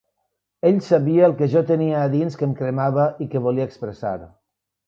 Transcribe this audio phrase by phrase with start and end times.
[0.69, 4.19] Ell sabia el que jo tenia a dins que em cremava i que volia expressar.